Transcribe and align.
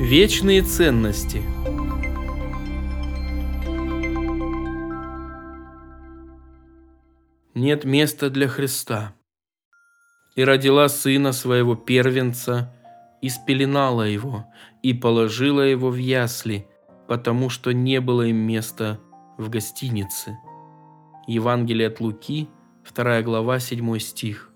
Вечные 0.00 0.62
ценности 0.62 1.40
Нет 7.54 7.84
места 7.84 8.28
для 8.28 8.48
Христа. 8.48 9.14
И 10.34 10.42
родила 10.42 10.88
сына 10.88 11.32
своего 11.32 11.76
первенца, 11.76 12.74
и 13.22 13.28
спеленала 13.28 14.02
его, 14.02 14.46
и 14.82 14.92
положила 14.92 15.60
его 15.60 15.90
в 15.90 15.96
ясли, 15.96 16.66
потому 17.06 17.48
что 17.48 17.72
не 17.72 18.00
было 18.00 18.22
им 18.22 18.36
места 18.36 18.98
в 19.38 19.48
гостинице. 19.48 20.36
Евангелие 21.28 21.86
от 21.86 22.00
Луки, 22.00 22.48
2 22.92 23.22
глава, 23.22 23.60
7 23.60 23.98
стих. 24.00 24.53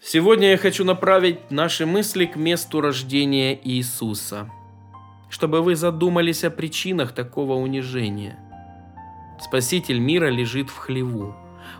Сегодня 0.00 0.50
я 0.50 0.58
хочу 0.58 0.84
направить 0.84 1.50
наши 1.50 1.86
мысли 1.86 2.26
к 2.26 2.36
месту 2.36 2.80
рождения 2.80 3.58
Иисуса, 3.64 4.48
чтобы 5.30 5.62
вы 5.62 5.74
задумались 5.74 6.44
о 6.44 6.50
причинах 6.50 7.12
такого 7.12 7.54
унижения. 7.54 8.38
Спаситель 9.40 9.98
мира 9.98 10.28
лежит 10.28 10.70
в 10.70 10.76
хлеву. 10.76 11.34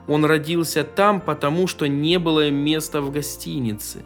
Он 0.08 0.24
родился 0.24 0.82
там, 0.82 1.20
потому 1.20 1.66
что 1.66 1.86
не 1.86 2.18
было 2.18 2.50
места 2.50 3.00
в 3.00 3.12
гостинице. 3.12 4.04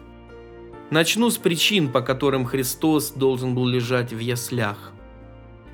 Начну 0.89 1.29
с 1.29 1.37
причин, 1.37 1.89
по 1.89 2.01
которым 2.01 2.45
Христос 2.45 3.11
должен 3.11 3.55
был 3.55 3.65
лежать 3.65 4.11
в 4.11 4.19
яслях. 4.19 4.91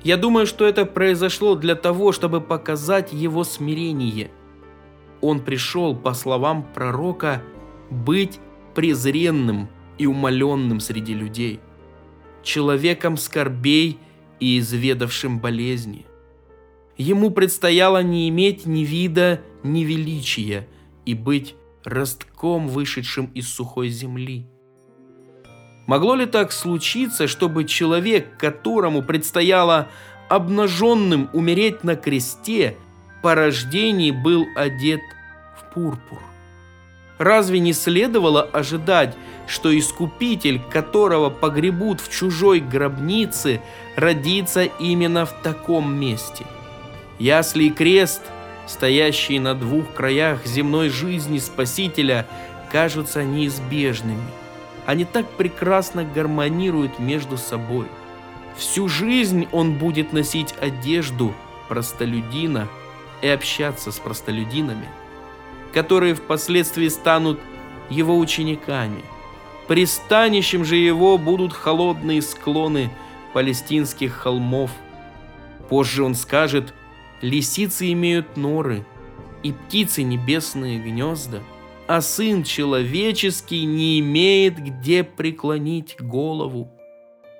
Я 0.04 0.16
думаю, 0.16 0.46
что 0.46 0.64
это 0.64 0.86
произошло 0.86 1.56
для 1.56 1.74
того, 1.74 2.12
чтобы 2.12 2.40
показать 2.40 3.12
его 3.12 3.42
смирение. 3.42 4.30
Он 5.20 5.40
пришел, 5.40 5.96
по 5.96 6.14
словам 6.14 6.62
пророка, 6.72 7.42
быть 7.90 8.38
презренным 8.74 9.68
и 9.98 10.06
умоленным 10.06 10.80
среди 10.80 11.14
людей, 11.14 11.60
человеком 12.42 13.16
скорбей 13.16 13.98
и 14.40 14.58
изведавшим 14.58 15.40
болезни. 15.40 16.06
Ему 16.96 17.30
предстояло 17.30 18.02
не 18.02 18.28
иметь 18.28 18.66
ни 18.66 18.80
вида, 18.80 19.40
ни 19.62 19.84
величия 19.84 20.68
и 21.04 21.14
быть 21.14 21.54
ростком, 21.84 22.68
вышедшим 22.68 23.26
из 23.34 23.48
сухой 23.48 23.88
земли. 23.88 24.46
Могло 25.86 26.14
ли 26.14 26.26
так 26.26 26.52
случиться, 26.52 27.26
чтобы 27.26 27.64
человек, 27.64 28.36
которому 28.36 29.02
предстояло 29.02 29.88
обнаженным 30.28 31.30
умереть 31.32 31.82
на 31.82 31.96
кресте, 31.96 32.76
по 33.22 33.34
рождении 33.34 34.10
был 34.10 34.44
одет 34.54 35.00
в 35.56 35.72
пурпур? 35.72 36.20
Разве 37.18 37.58
не 37.58 37.72
следовало 37.72 38.42
ожидать, 38.42 39.16
что 39.46 39.76
искупитель, 39.76 40.60
которого 40.60 41.30
погребут 41.30 42.00
в 42.00 42.10
чужой 42.10 42.60
гробнице, 42.60 43.60
родится 43.96 44.64
именно 44.64 45.26
в 45.26 45.32
таком 45.42 45.94
месте? 45.94 46.46
Ясли 47.18 47.64
и 47.64 47.70
крест, 47.70 48.22
стоящие 48.66 49.40
на 49.40 49.54
двух 49.54 49.92
краях 49.94 50.46
земной 50.46 50.90
жизни 50.90 51.38
Спасителя, 51.38 52.26
кажутся 52.70 53.24
неизбежными. 53.24 54.22
Они 54.86 55.04
так 55.04 55.28
прекрасно 55.28 56.04
гармонируют 56.04 56.98
между 57.00 57.36
собой. 57.36 57.86
Всю 58.56 58.88
жизнь 58.88 59.48
он 59.50 59.74
будет 59.74 60.12
носить 60.12 60.54
одежду 60.60 61.34
простолюдина 61.68 62.68
и 63.22 63.28
общаться 63.28 63.90
с 63.90 63.98
простолюдинами– 63.98 64.88
которые 65.72 66.14
впоследствии 66.14 66.88
станут 66.88 67.40
его 67.90 68.18
учениками. 68.18 69.02
Пристанищем 69.66 70.64
же 70.64 70.76
его 70.76 71.18
будут 71.18 71.52
холодные 71.52 72.22
склоны 72.22 72.90
палестинских 73.34 74.14
холмов. 74.14 74.70
Позже 75.68 76.02
он 76.02 76.14
скажет, 76.14 76.72
лисицы 77.20 77.92
имеют 77.92 78.36
норы, 78.36 78.84
и 79.42 79.52
птицы 79.52 80.02
небесные 80.02 80.78
гнезда, 80.78 81.42
а 81.86 82.00
сын 82.00 82.42
человеческий 82.42 83.64
не 83.64 84.00
имеет 84.00 84.58
где 84.58 85.04
преклонить 85.04 85.96
голову. 86.00 86.70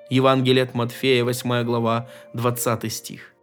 Евангелие 0.09 0.63
от 0.63 0.73
Матфея, 0.73 1.23
8 1.23 1.63
глава, 1.63 2.09
20 2.33 2.91
стих. 2.91 3.33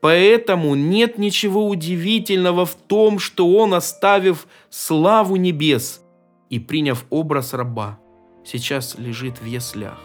Поэтому 0.00 0.74
нет 0.74 1.18
ничего 1.18 1.66
удивительного 1.68 2.64
в 2.64 2.74
том, 2.74 3.18
что 3.18 3.52
он, 3.52 3.74
оставив 3.74 4.46
славу 4.70 5.36
небес 5.36 6.02
и 6.50 6.60
приняв 6.60 7.04
образ 7.10 7.52
раба, 7.52 7.98
сейчас 8.44 8.96
лежит 8.96 9.40
в 9.40 9.44
яслях. 9.44 9.98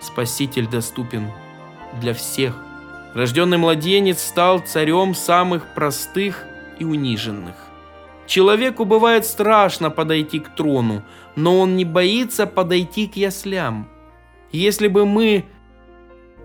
Спаситель 0.00 0.68
доступен 0.68 1.30
для 2.00 2.12
всех. 2.12 2.54
Рожденный 3.14 3.56
младенец 3.56 4.22
стал 4.22 4.58
царем 4.58 5.14
самых 5.14 5.74
простых 5.74 6.44
и 6.78 6.84
униженных. 6.84 7.54
Человеку 8.26 8.84
бывает 8.84 9.24
страшно 9.24 9.88
подойти 9.88 10.40
к 10.40 10.54
трону, 10.54 11.02
но 11.36 11.60
он 11.60 11.76
не 11.76 11.86
боится 11.86 12.46
подойти 12.46 13.06
к 13.06 13.16
яслям. 13.16 13.88
Если 14.52 14.88
бы 14.88 15.06
мы 15.06 15.46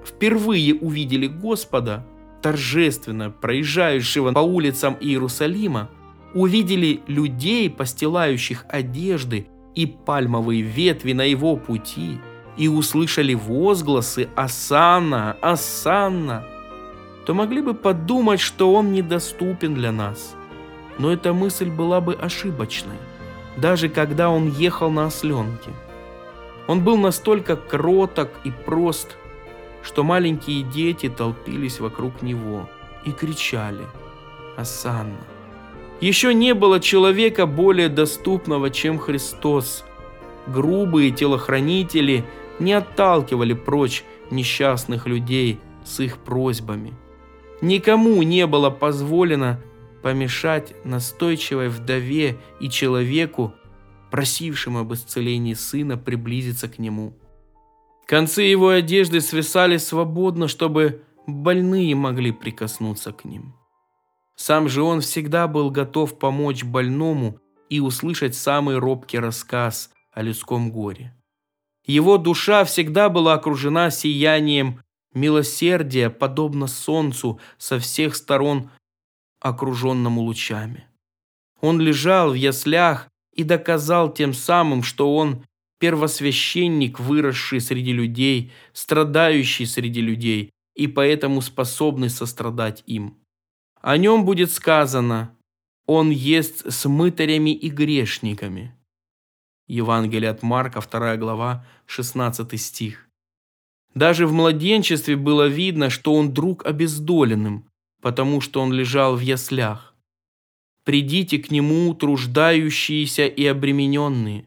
впервые 0.06 0.76
увидели 0.76 1.28
Господа, 1.28 2.06
торжественно 2.42 3.30
проезжающего 3.30 4.32
по 4.32 4.40
улицам 4.40 4.98
Иерусалима, 5.00 5.90
увидели 6.34 7.02
людей, 7.08 7.70
постилающих 7.70 8.66
одежды 8.70 9.48
и 9.76 9.86
пальмовые 9.86 10.62
ветви 10.62 11.14
на 11.14 11.24
его 11.24 11.56
пути, 11.56 12.20
и 12.58 12.68
услышали 12.68 13.34
возгласы 13.34 14.30
«Асанна! 14.36 15.38
Асанна!», 15.42 16.44
то 17.26 17.34
могли 17.34 17.62
бы 17.62 17.74
подумать, 17.74 18.40
что 18.40 18.74
он 18.74 18.92
недоступен 18.92 19.74
для 19.74 19.92
нас. 19.92 20.36
Но 20.98 21.12
эта 21.12 21.34
мысль 21.34 21.70
была 21.70 22.02
бы 22.02 22.14
ошибочной, 22.14 22.98
даже 23.58 23.90
когда 23.90 24.30
он 24.30 24.50
ехал 24.52 24.90
на 24.90 25.06
осленке. 25.06 25.72
Он 26.68 26.84
был 26.84 26.98
настолько 26.98 27.56
кроток 27.56 28.30
и 28.44 28.52
прост, 28.52 29.18
что 29.84 30.04
маленькие 30.04 30.64
дети 30.64 31.10
толпились 31.10 31.80
вокруг 31.80 32.22
него 32.22 32.70
и 33.06 33.12
кричали 33.12 33.86
«Асанна!». 34.58 35.18
Еще 36.00 36.34
не 36.34 36.56
было 36.56 36.80
человека 36.80 37.46
более 37.46 37.88
доступного, 37.88 38.72
чем 38.72 38.98
Христос. 38.98 39.86
Грубые 40.48 41.12
телохранители 41.12 42.26
не 42.60 42.74
отталкивали 42.74 43.54
прочь 43.54 44.04
несчастных 44.32 45.06
людей 45.06 45.60
с 45.86 46.00
их 46.00 46.18
просьбами. 46.18 46.94
Никому 47.62 48.24
не 48.24 48.48
было 48.48 48.72
позволено 48.72 49.62
помешать 50.02 50.74
настойчивой 50.84 51.70
вдове 51.70 52.40
и 52.60 52.70
человеку, 52.70 53.54
просившему 54.10 54.80
об 54.80 54.94
исцелении 54.94 55.54
сына, 55.54 55.98
приблизиться 55.98 56.68
к 56.68 56.80
нему. 56.80 57.14
Концы 58.12 58.42
его 58.42 58.68
одежды 58.68 59.22
свисали 59.22 59.78
свободно, 59.78 60.50
чтобы 60.50 61.02
больные 61.28 61.96
могли 61.96 62.34
прикоснуться 62.34 63.14
к 63.14 63.24
ним. 63.24 63.56
Сам 64.36 64.68
же 64.68 64.84
он 64.84 65.00
всегда 65.00 65.48
был 65.48 65.72
готов 65.72 66.20
помочь 66.20 66.66
больному 66.66 67.40
и 67.70 67.80
услышать 67.80 68.36
самый 68.36 68.80
робкий 68.80 69.18
рассказ 69.18 69.92
о 70.12 70.24
людском 70.24 70.74
горе. 70.74 71.16
Его 71.86 72.18
душа 72.18 72.66
всегда 72.66 73.08
была 73.08 73.36
окружена 73.36 73.90
сиянием 73.92 74.82
милосердия, 75.14 76.10
подобно 76.10 76.68
солнцу 76.68 77.40
со 77.58 77.80
всех 77.80 78.18
сторон 78.18 78.72
окруженному 79.40 80.20
лучами. 80.20 80.86
Он 81.62 81.80
лежал 81.80 82.32
в 82.32 82.34
яслях 82.34 83.08
и 83.32 83.46
доказал 83.46 84.12
тем 84.12 84.34
самым, 84.34 84.84
что 84.84 85.16
он 85.16 85.46
первосвященник, 85.82 87.00
выросший 87.00 87.60
среди 87.60 87.92
людей, 87.92 88.52
страдающий 88.72 89.66
среди 89.66 90.00
людей 90.00 90.52
и 90.76 90.88
поэтому 90.88 91.42
способный 91.42 92.10
сострадать 92.10 92.84
им. 92.86 93.18
О 93.82 93.98
нем 93.98 94.24
будет 94.24 94.52
сказано, 94.52 95.36
он 95.88 96.12
ест 96.12 96.72
с 96.72 96.88
мытарями 96.88 97.50
и 97.50 97.70
грешниками. 97.70 98.76
Евангелие 99.68 100.30
от 100.30 100.44
Марка, 100.44 100.82
2 100.82 101.18
глава, 101.18 101.66
16 101.88 102.62
стих. 102.62 103.10
Даже 103.96 104.28
в 104.28 104.34
младенчестве 104.34 105.16
было 105.16 105.48
видно, 105.48 105.90
что 105.90 106.14
он 106.14 106.32
друг 106.32 106.64
обездоленным, 106.66 107.68
потому 108.02 108.40
что 108.40 108.62
он 108.62 108.72
лежал 108.72 109.16
в 109.16 109.22
яслях. 109.22 109.96
«Придите 110.86 111.40
к 111.40 111.52
нему, 111.52 111.94
труждающиеся 111.94 113.26
и 113.26 113.46
обремененные, 113.46 114.46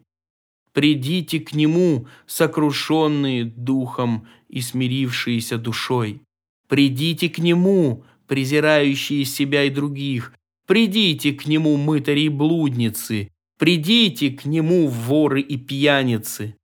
Придите 0.74 1.38
к 1.38 1.54
Нему, 1.54 2.08
сокрушенные 2.26 3.44
духом 3.44 4.26
и 4.48 4.60
смирившиеся 4.60 5.56
душой. 5.56 6.20
Придите 6.68 7.28
к 7.28 7.38
Нему, 7.38 8.04
презирающие 8.26 9.24
себя 9.24 9.64
и 9.64 9.70
других. 9.70 10.34
Придите 10.66 11.32
к 11.32 11.46
Нему, 11.46 11.76
мытари 11.76 12.22
и 12.22 12.28
блудницы. 12.28 13.28
Придите 13.56 14.30
к 14.30 14.46
Нему, 14.46 14.88
воры 14.88 15.40
и 15.40 15.56
пьяницы. 15.56 16.56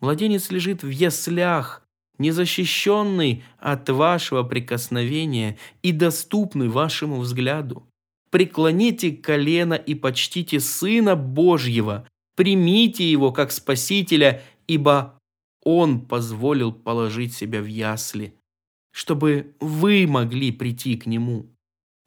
Младенец 0.00 0.50
лежит 0.50 0.82
в 0.82 0.90
яслях, 0.90 1.82
незащищенный 2.18 3.42
от 3.58 3.88
вашего 3.88 4.42
прикосновения 4.42 5.56
и 5.82 5.92
доступный 5.92 6.68
вашему 6.68 7.20
взгляду. 7.20 7.88
Преклоните 8.30 9.12
колено 9.12 9.74
и 9.74 9.94
почтите 9.94 10.60
Сына 10.60 11.16
Божьего, 11.16 12.06
примите 12.36 13.10
Его 13.10 13.32
как 13.32 13.50
Спасителя, 13.50 14.42
ибо 14.68 15.18
Он 15.64 16.00
позволил 16.00 16.72
положить 16.72 17.34
себя 17.34 17.60
в 17.60 17.66
ясли, 17.66 18.34
чтобы 18.92 19.54
вы 19.58 20.06
могли 20.06 20.52
прийти 20.52 20.96
к 20.96 21.06
Нему. 21.06 21.46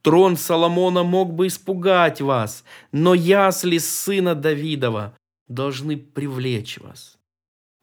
Трон 0.01 0.37
Соломона 0.37 1.03
мог 1.03 1.33
бы 1.33 1.47
испугать 1.47 2.21
вас, 2.21 2.63
но 2.93 3.13
ясли 3.13 3.79
сына 3.79 4.33
Давидова 4.33 5.17
должны 5.49 5.97
привлечь 5.97 6.77
вас. 6.77 7.17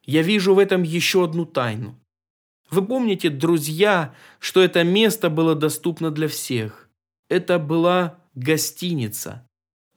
Я 0.03 0.23
вижу 0.23 0.55
в 0.55 0.59
этом 0.59 0.81
еще 0.83 1.25
одну 1.25 1.45
тайну. 1.45 1.99
Вы 2.71 2.85
помните, 2.85 3.29
друзья, 3.29 4.15
что 4.39 4.61
это 4.63 4.83
место 4.83 5.29
было 5.29 5.53
доступно 5.53 6.11
для 6.11 6.27
всех. 6.27 6.89
Это 7.29 7.59
была 7.59 8.19
гостиница, 8.33 9.47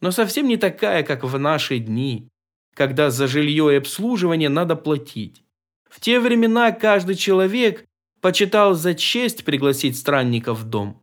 но 0.00 0.10
совсем 0.10 0.48
не 0.48 0.56
такая, 0.56 1.02
как 1.02 1.24
в 1.24 1.38
наши 1.38 1.78
дни, 1.78 2.28
когда 2.74 3.10
за 3.10 3.26
жилье 3.26 3.72
и 3.72 3.76
обслуживание 3.76 4.48
надо 4.48 4.76
платить. 4.76 5.42
В 5.88 6.00
те 6.00 6.20
времена 6.20 6.72
каждый 6.72 7.16
человек 7.16 7.84
почитал 8.20 8.74
за 8.74 8.94
честь 8.94 9.44
пригласить 9.44 9.98
странника 9.98 10.54
в 10.54 10.64
дом. 10.64 11.02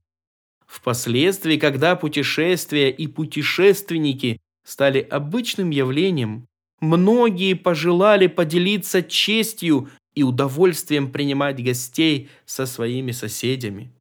Впоследствии, 0.65 1.57
когда 1.57 1.95
путешествия 1.95 2.89
и 2.89 3.07
путешественники 3.07 4.39
стали 4.65 4.99
обычным 4.99 5.69
явлением, 5.69 6.47
многие 6.81 7.53
пожелали 7.53 8.27
поделиться 8.27 9.01
честью 9.01 9.89
и 10.13 10.23
удовольствием 10.23 11.11
принимать 11.11 11.63
гостей 11.63 12.29
со 12.45 12.65
своими 12.65 13.11
соседями. 13.11 13.91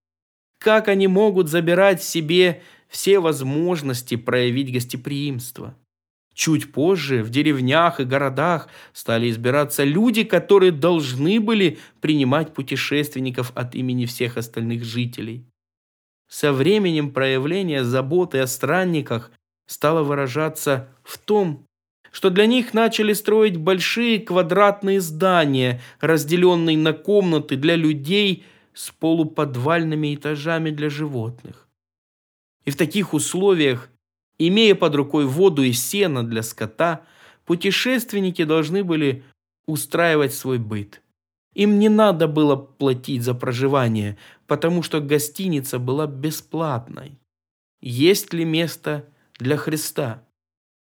Как 0.59 0.89
они 0.89 1.07
могут 1.07 1.49
забирать 1.49 2.03
себе 2.03 2.63
все 2.89 3.21
возможности 3.21 4.17
проявить 4.17 4.73
гостеприимство? 4.73 5.77
Чуть 6.37 6.71
позже 6.71 7.23
в 7.23 7.31
деревнях 7.31 7.99
и 7.99 8.05
городах 8.05 8.69
стали 8.93 9.31
избираться 9.31 9.85
люди, 9.85 10.23
которые 10.23 10.71
должны 10.71 11.41
были 11.41 11.79
принимать 12.03 12.53
путешественников 12.53 13.53
от 13.55 13.75
имени 13.75 14.05
всех 14.05 14.37
остальных 14.37 14.85
жителей. 14.85 15.47
Со 16.29 16.53
временем 16.53 17.11
проявление 17.13 17.85
заботы 17.85 18.41
о 18.41 18.47
странниках 18.47 19.31
стало 19.67 20.03
выражаться 20.03 20.91
в 21.05 21.17
том, 21.17 21.65
что 22.13 22.29
для 22.29 22.45
них 22.45 22.75
начали 22.75 23.15
строить 23.15 23.57
большие 23.57 24.19
квадратные 24.21 25.01
здания, 25.01 25.81
разделенные 26.01 26.77
на 26.77 26.93
комнаты 26.93 27.57
для 27.57 27.77
людей 27.77 28.45
с 28.75 28.91
полуподвальными 28.91 30.15
этажами 30.15 30.69
для 30.69 30.91
животных. 30.91 31.67
И 32.67 32.71
в 32.71 32.77
таких 32.77 33.15
условиях, 33.15 33.89
имея 34.39 34.75
под 34.75 34.95
рукой 34.95 35.27
воду 35.27 35.63
и 35.63 35.73
сено 35.73 36.23
для 36.23 36.43
скота, 36.43 37.03
путешественники 37.45 38.45
должны 38.45 38.85
были 38.85 39.25
устраивать 39.67 40.35
свой 40.35 40.59
быт. 40.59 41.03
Им 41.55 41.79
не 41.79 41.89
надо 41.89 42.29
было 42.29 42.55
платить 42.57 43.23
за 43.23 43.35
проживание, 43.35 44.19
потому 44.47 44.83
что 44.83 45.01
гостиница 45.01 45.79
была 45.79 46.07
бесплатной. 46.07 47.19
Есть 47.81 48.33
ли 48.35 48.45
место 48.45 49.07
для 49.39 49.57
Христа? 49.57 50.23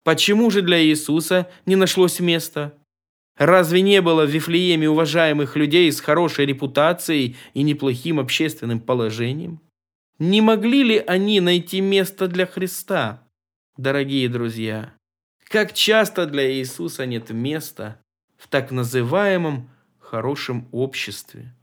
Почему 0.04 0.50
же 0.50 0.62
для 0.62 0.82
Иисуса 0.84 1.48
не 1.64 1.76
нашлось 1.76 2.20
места? 2.20 2.74
Разве 3.36 3.82
не 3.82 4.00
было 4.00 4.24
в 4.24 4.30
Вифлееме 4.30 4.88
уважаемых 4.88 5.56
людей 5.56 5.90
с 5.90 6.00
хорошей 6.00 6.46
репутацией 6.46 7.36
и 7.54 7.62
неплохим 7.62 8.18
общественным 8.18 8.80
положением? 8.80 9.60
Не 10.18 10.40
могли 10.40 10.82
ли 10.82 10.98
они 10.98 11.40
найти 11.40 11.80
место 11.80 12.28
для 12.28 12.46
Христа? 12.46 13.25
Дорогие 13.76 14.31
друзья, 14.31 14.94
как 15.50 15.75
часто 15.75 16.25
для 16.25 16.50
Иисуса 16.50 17.05
нет 17.05 17.28
места 17.28 18.00
в 18.38 18.49
так 18.49 18.70
называемом 18.70 19.69
хорошем 19.99 20.67
обществе. 20.73 21.55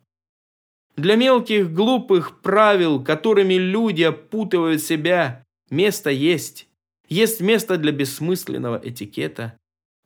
Для 0.95 1.15
мелких 1.15 1.73
глупых 1.73 2.41
правил, 2.41 3.03
которыми 3.03 3.55
люди 3.55 4.03
опутывают 4.03 4.83
себя, 4.83 5.43
место 5.71 6.11
есть. 6.11 6.67
Есть 7.09 7.41
место 7.41 7.77
для 7.77 7.91
бессмысленного 7.91 8.79
этикета, 8.83 9.57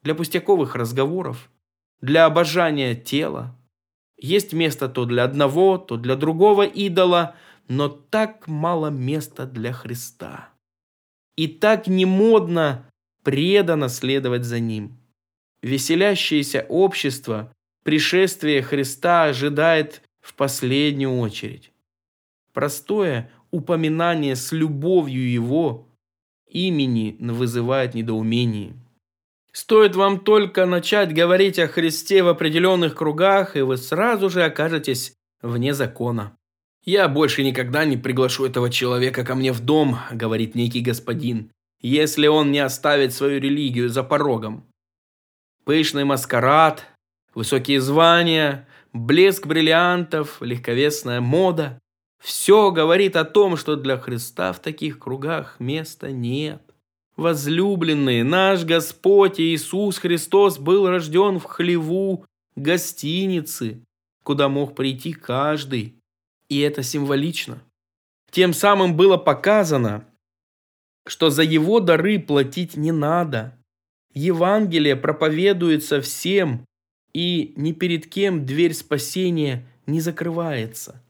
для 0.01 0.15
пустяковых 0.15 0.75
разговоров, 0.75 1.51
для 2.00 2.24
обожания 2.24 2.95
тела. 2.95 3.54
Есть 4.15 4.54
место 4.54 4.88
то 4.88 5.04
для 5.04 5.25
одного, 5.25 5.77
то 5.77 5.98
для 5.98 6.15
другого 6.15 6.63
идола, 6.63 7.36
но 7.68 7.89
так 7.89 8.48
мало 8.48 8.88
места 8.92 9.45
для 9.45 9.74
Христа. 9.74 10.54
И 11.37 11.47
так 11.47 11.87
не 11.87 12.05
модно 12.05 12.89
преданно 13.23 13.87
следовать 13.87 14.43
за 14.43 14.59
Ним. 14.59 14.97
Веселящееся 15.61 16.65
общество 16.67 17.53
пришествие 17.83 18.61
Христа 18.61 19.25
ожидает 19.25 20.01
в 20.19 20.33
последнюю 20.33 21.17
очередь. 21.19 21.71
Простое 22.53 23.31
упоминание 23.51 24.35
с 24.35 24.51
любовью 24.51 25.31
Его 25.31 25.87
имени 26.47 27.15
вызывает 27.19 27.93
недоумение. 27.93 28.73
Стоит 29.51 29.95
вам 29.95 30.19
только 30.19 30.65
начать 30.65 31.13
говорить 31.13 31.59
о 31.59 31.67
Христе 31.67 32.23
в 32.23 32.27
определенных 32.27 32.95
кругах, 32.95 33.55
и 33.55 33.61
вы 33.61 33.77
сразу 33.77 34.29
же 34.29 34.43
окажетесь 34.43 35.13
вне 35.41 35.73
закона. 35.73 36.37
«Я 36.87 37.09
больше 37.09 37.43
никогда 37.43 37.83
не 37.83 37.97
приглашу 37.97 38.45
этого 38.45 38.69
человека 38.69 39.25
ко 39.25 39.35
мне 39.35 39.51
в 39.51 39.59
дом»,– 39.59 39.97
говорит 40.11 40.55
некий 40.55 40.79
господин, 40.79 41.51
«если 41.81 42.27
он 42.27 42.53
не 42.53 42.59
оставит 42.59 43.13
свою 43.13 43.41
религию 43.41 43.89
за 43.89 44.03
порогом». 44.03 44.63
Пышный 45.65 46.05
маскарад, 46.05 46.85
высокие 47.33 47.81
звания, 47.81 48.69
блеск 48.93 49.47
бриллиантов, 49.47 50.41
легковесная 50.41 51.19
мода. 51.19 51.77
Все 52.23 52.71
говорит 52.71 53.17
о 53.17 53.25
том, 53.25 53.57
что 53.57 53.75
для 53.75 53.97
Христа 53.97 54.53
в 54.53 54.61
таких 54.61 54.97
кругах 54.97 55.59
места 55.59 56.13
нет. 56.13 56.61
Возлюбленные, 57.17 58.23
наш 58.23 58.63
Господь 58.63 59.41
Иисус 59.41 59.97
Христос 59.97 60.57
был 60.57 60.87
рожден 60.87 61.39
в 61.39 61.43
хлеву 61.43 62.23
гостиницы, 62.55 63.83
куда 64.23 64.47
мог 64.47 64.73
прийти 64.73 65.11
каждый. 65.11 65.97
И 66.49 66.59
это 66.59 66.83
символично. 66.83 67.61
Тем 68.31 68.54
самым 68.54 68.95
было 68.95 69.18
показано, 69.18 70.06
что 71.06 71.30
за 71.30 71.44
его 71.44 71.80
дары 71.80 72.19
платить 72.19 72.75
не 72.75 72.92
надо. 72.92 73.57
Евангелие 74.13 74.95
проповедуется 74.95 76.01
всем, 76.01 76.66
и 77.13 77.54
ни 77.56 77.71
перед 77.71 78.07
кем 78.07 78.45
дверь 78.45 78.73
спасения 78.73 79.66
не 79.85 80.01
закрывается. 80.01 81.01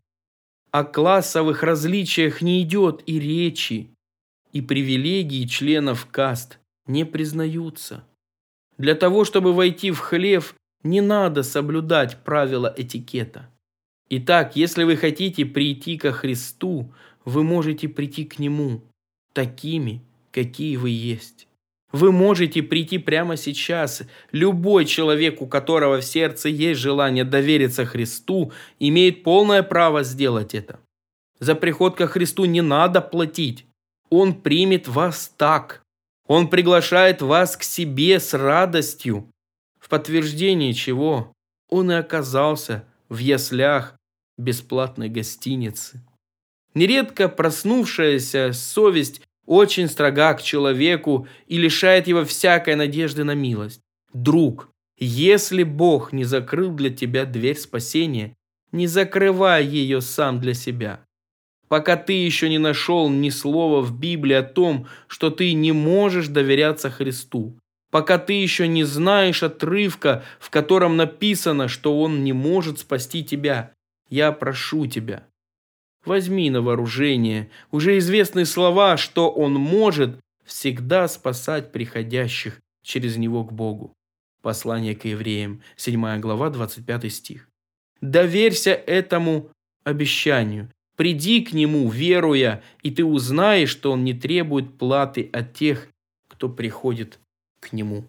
О 0.71 0.83
классовых 0.83 1.63
различиях 1.63 2.41
не 2.41 2.61
идет 2.61 3.01
и 3.05 3.19
речи, 3.19 3.89
и 4.51 4.61
привилегии 4.61 5.45
членов 5.45 6.05
каст 6.05 6.59
не 6.85 7.05
признаются. 7.05 8.03
Для 8.77 8.93
того, 8.93 9.25
чтобы 9.25 9.53
войти 9.53 9.91
в 9.91 9.99
хлев, 9.99 10.55
не 10.83 11.01
надо 11.01 11.43
соблюдать 11.43 12.23
правила 12.23 12.73
этикета. 12.77 13.49
Итак, 14.09 14.55
если 14.55 14.83
вы 14.83 14.95
хотите 14.95 15.45
прийти 15.45 15.97
ко 15.97 16.11
Христу, 16.11 16.93
вы 17.25 17.43
можете 17.43 17.89
прийти 17.89 18.23
к 18.23 18.39
Нему 18.39 18.81
такими, 19.33 20.01
какие 20.31 20.77
вы 20.77 20.91
есть. 20.91 21.47
Вы 21.91 22.11
можете 22.11 22.63
прийти 22.63 22.97
прямо 22.97 23.37
сейчас. 23.37 24.03
Любой 24.31 24.85
человек, 24.85 25.41
у 25.41 25.47
которого 25.47 25.99
в 25.99 26.05
сердце 26.05 26.49
есть 26.49 26.79
желание 26.79 27.23
довериться 27.23 27.85
Христу, 27.85 28.51
имеет 28.79 29.23
полное 29.23 29.63
право 29.63 30.03
сделать 30.03 30.53
это. 30.53 30.79
За 31.39 31.55
приход 31.55 31.95
ко 31.95 32.07
Христу 32.07 32.45
не 32.45 32.61
надо 32.61 33.01
платить. 33.01 33.65
Он 34.09 34.33
примет 34.33 34.87
вас 34.87 35.33
так. 35.37 35.81
Он 36.27 36.49
приглашает 36.49 37.21
вас 37.21 37.55
к 37.55 37.63
себе 37.63 38.19
с 38.19 38.33
радостью. 38.33 39.29
В 39.79 39.89
подтверждение 39.89 40.73
чего 40.73 41.31
он 41.69 41.91
и 41.91 41.95
оказался 41.95 42.85
в 43.09 43.17
яслях 43.17 43.97
бесплатной 44.37 45.09
гостиницы. 45.09 46.03
Нередко 46.73 47.27
проснувшаяся 47.29 48.53
совесть 48.53 49.21
очень 49.45 49.87
строга 49.87 50.33
к 50.35 50.43
человеку 50.43 51.27
и 51.47 51.57
лишает 51.57 52.07
его 52.07 52.25
всякой 52.25 52.75
надежды 52.75 53.23
на 53.23 53.33
милость. 53.33 53.81
Друг, 54.13 54.69
если 54.97 55.63
Бог 55.63 56.13
не 56.13 56.23
закрыл 56.23 56.71
для 56.71 56.89
тебя 56.89 57.25
дверь 57.25 57.57
спасения, 57.57 58.35
не 58.71 58.87
закрывай 58.87 59.65
ее 59.65 60.01
сам 60.01 60.39
для 60.39 60.53
себя. 60.53 61.05
Пока 61.67 61.97
ты 61.97 62.13
еще 62.13 62.49
не 62.49 62.59
нашел 62.59 63.09
ни 63.09 63.29
слова 63.29 63.81
в 63.81 63.97
Библии 63.97 64.35
о 64.35 64.43
том, 64.43 64.87
что 65.07 65.29
ты 65.29 65.53
не 65.53 65.71
можешь 65.71 66.27
доверяться 66.27 66.89
Христу, 66.89 67.57
пока 67.91 68.17
ты 68.17 68.33
еще 68.33 68.67
не 68.67 68.83
знаешь 68.83 69.43
отрывка, 69.43 70.23
в 70.39 70.49
котором 70.49 70.97
написано, 70.97 71.67
что 71.67 71.99
Он 71.99 72.23
не 72.23 72.33
может 72.33 72.79
спасти 72.79 73.23
тебя, 73.23 73.73
я 74.09 74.31
прошу 74.31 74.87
тебя, 74.87 75.27
возьми 76.05 76.49
на 76.49 76.61
вооружение 76.61 77.49
уже 77.71 77.97
известные 77.97 78.45
слова, 78.45 78.97
что 78.97 79.29
Он 79.29 79.53
может 79.53 80.19
всегда 80.45 81.07
спасать 81.07 81.71
приходящих 81.71 82.59
через 82.83 83.17
Него 83.17 83.43
к 83.43 83.53
Богу. 83.53 83.93
Послание 84.41 84.95
к 84.95 85.05
евреям, 85.05 85.61
7 85.75 86.19
глава, 86.19 86.49
25 86.49 87.11
стих. 87.11 87.49
Доверься 87.99 88.71
этому 88.71 89.49
обещанию. 89.83 90.69
Приди 90.95 91.41
к 91.41 91.53
Нему, 91.53 91.89
веруя, 91.89 92.63
и 92.81 92.91
ты 92.91 93.03
узнаешь, 93.03 93.69
что 93.69 93.91
Он 93.91 94.03
не 94.03 94.13
требует 94.13 94.77
платы 94.77 95.29
от 95.33 95.53
тех, 95.53 95.89
кто 96.29 96.49
приходит 96.49 97.19
к 97.67 97.73
Нему. 97.73 98.07